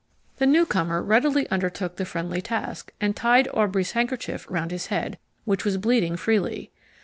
[0.37, 5.63] The newcomer readily undertook the friendly task, and tied Aubrey's handkerchief round his head, which
[5.63, 6.71] was bleeding freely.